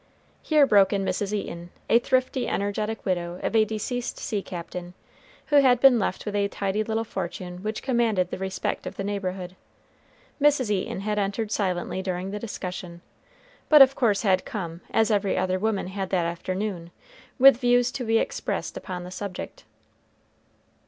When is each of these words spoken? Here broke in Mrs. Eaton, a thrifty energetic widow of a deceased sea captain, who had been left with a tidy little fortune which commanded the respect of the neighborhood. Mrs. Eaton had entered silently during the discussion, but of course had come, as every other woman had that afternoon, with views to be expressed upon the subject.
Here 0.41 0.65
broke 0.65 0.93
in 0.93 1.05
Mrs. 1.05 1.31
Eaton, 1.31 1.69
a 1.87 1.99
thrifty 1.99 2.47
energetic 2.47 3.05
widow 3.05 3.39
of 3.43 3.55
a 3.55 3.65
deceased 3.65 4.17
sea 4.17 4.41
captain, 4.41 4.95
who 5.53 5.57
had 5.57 5.79
been 5.79 5.99
left 5.99 6.25
with 6.25 6.35
a 6.35 6.47
tidy 6.47 6.83
little 6.83 7.03
fortune 7.03 7.61
which 7.61 7.83
commanded 7.83 8.31
the 8.31 8.39
respect 8.39 8.87
of 8.87 8.95
the 8.95 9.03
neighborhood. 9.03 9.55
Mrs. 10.41 10.71
Eaton 10.71 11.01
had 11.01 11.19
entered 11.19 11.51
silently 11.51 12.01
during 12.01 12.31
the 12.31 12.39
discussion, 12.39 13.01
but 13.69 13.83
of 13.83 13.93
course 13.93 14.23
had 14.23 14.43
come, 14.43 14.81
as 14.89 15.11
every 15.11 15.37
other 15.37 15.59
woman 15.59 15.85
had 15.85 16.09
that 16.09 16.25
afternoon, 16.25 16.89
with 17.37 17.57
views 17.57 17.91
to 17.91 18.03
be 18.03 18.17
expressed 18.17 18.75
upon 18.75 19.03
the 19.03 19.11
subject. 19.11 19.65